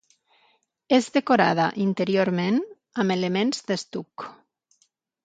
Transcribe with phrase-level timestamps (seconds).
[0.97, 2.57] És decorada, interiorment,
[3.05, 4.25] amb elements d'estuc.